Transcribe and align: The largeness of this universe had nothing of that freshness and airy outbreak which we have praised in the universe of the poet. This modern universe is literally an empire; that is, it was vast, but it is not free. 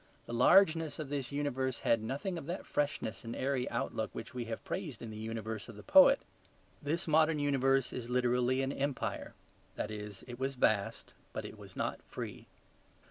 The 0.25 0.33
largeness 0.33 0.97
of 0.97 1.09
this 1.09 1.31
universe 1.31 1.81
had 1.81 2.01
nothing 2.01 2.35
of 2.39 2.47
that 2.47 2.65
freshness 2.65 3.23
and 3.23 3.35
airy 3.35 3.69
outbreak 3.69 4.09
which 4.13 4.33
we 4.33 4.45
have 4.45 4.65
praised 4.65 4.99
in 5.03 5.11
the 5.11 5.15
universe 5.15 5.69
of 5.69 5.75
the 5.75 5.83
poet. 5.83 6.19
This 6.81 7.07
modern 7.07 7.37
universe 7.37 7.93
is 7.93 8.09
literally 8.09 8.63
an 8.63 8.71
empire; 8.71 9.35
that 9.75 9.91
is, 9.91 10.23
it 10.27 10.39
was 10.39 10.55
vast, 10.55 11.13
but 11.33 11.45
it 11.45 11.59
is 11.59 11.75
not 11.75 12.01
free. 12.01 12.47